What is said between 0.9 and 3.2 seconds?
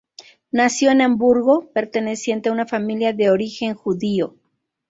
Hamburgo, perteneciente a una familia